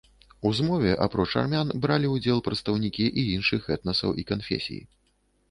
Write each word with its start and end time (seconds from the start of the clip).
У 0.41 0.51
змове 0.59 0.93
апроч 1.05 1.27
армян 1.41 1.73
бралі 1.83 2.07
ўдзел 2.15 2.41
прадстаўнікі 2.49 3.05
і 3.25 3.27
іншых 3.35 3.61
этнасаў 3.77 4.19
і 4.25 4.27
канфесій. 4.35 4.83